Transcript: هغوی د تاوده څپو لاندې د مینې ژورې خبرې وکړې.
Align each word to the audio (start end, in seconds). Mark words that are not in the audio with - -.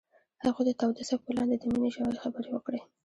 هغوی 0.43 0.63
د 0.67 0.71
تاوده 0.79 1.03
څپو 1.09 1.29
لاندې 1.37 1.55
د 1.57 1.63
مینې 1.71 1.89
ژورې 1.95 2.21
خبرې 2.23 2.49
وکړې. 2.51 2.79